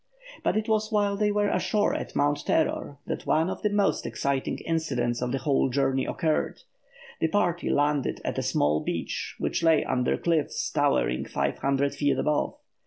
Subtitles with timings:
[0.43, 4.07] But it was while they were ashore at Mount Terror that one of the most
[4.07, 6.63] exciting incidents of the whole journey occurred.
[7.19, 12.17] The party landed at a small beach which lay under cliffs towering five hundred feet
[12.17, 12.55] above.